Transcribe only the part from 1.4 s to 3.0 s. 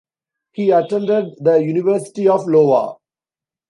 University of Iowa.